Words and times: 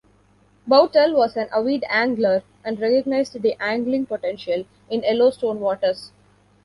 Boutelle 0.67 1.13
was 1.13 1.37
an 1.37 1.47
avid 1.53 1.85
angler 1.87 2.41
and 2.65 2.79
recognized 2.79 3.39
the 3.39 3.55
angling 3.61 4.07
potential 4.07 4.65
in 4.89 5.03
Yellowstone 5.03 5.59
waters. 5.59 6.11